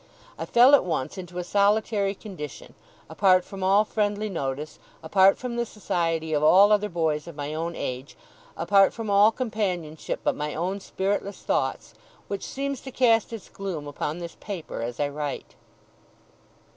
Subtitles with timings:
[0.35, 2.73] I fell at once into a solitary condition,
[3.07, 7.53] apart from all friendly notice, apart from the society of all other boys of my
[7.53, 8.17] own age,
[8.57, 11.93] apart from all companionship but my own spiritless thoughts,
[12.29, 15.53] which seems to cast its gloom upon this paper as I write.